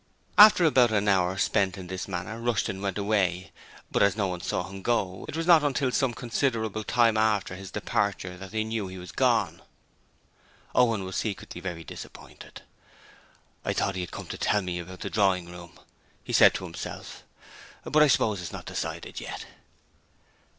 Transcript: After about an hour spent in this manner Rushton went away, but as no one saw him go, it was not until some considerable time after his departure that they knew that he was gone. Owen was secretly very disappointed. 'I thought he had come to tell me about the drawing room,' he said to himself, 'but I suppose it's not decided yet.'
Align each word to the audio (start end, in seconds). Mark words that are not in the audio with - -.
After 0.35 0.65
about 0.65 0.89
an 0.91 1.07
hour 1.07 1.37
spent 1.37 1.77
in 1.77 1.85
this 1.85 2.07
manner 2.07 2.39
Rushton 2.41 2.81
went 2.81 2.97
away, 2.97 3.51
but 3.91 4.01
as 4.01 4.15
no 4.15 4.25
one 4.25 4.41
saw 4.41 4.67
him 4.67 4.81
go, 4.81 5.25
it 5.29 5.37
was 5.37 5.45
not 5.45 5.63
until 5.63 5.91
some 5.91 6.15
considerable 6.15 6.83
time 6.83 7.17
after 7.17 7.53
his 7.55 7.69
departure 7.69 8.35
that 8.35 8.49
they 8.49 8.63
knew 8.63 8.87
that 8.87 8.93
he 8.93 8.97
was 8.97 9.11
gone. 9.11 9.61
Owen 10.73 11.03
was 11.03 11.17
secretly 11.17 11.61
very 11.61 11.83
disappointed. 11.83 12.63
'I 13.63 13.73
thought 13.73 13.93
he 13.93 14.01
had 14.01 14.09
come 14.09 14.25
to 14.25 14.39
tell 14.39 14.63
me 14.63 14.79
about 14.79 15.01
the 15.01 15.11
drawing 15.11 15.45
room,' 15.51 15.79
he 16.23 16.33
said 16.33 16.55
to 16.55 16.63
himself, 16.63 17.21
'but 17.83 18.01
I 18.01 18.07
suppose 18.07 18.41
it's 18.41 18.51
not 18.51 18.65
decided 18.65 19.19
yet.' 19.21 19.45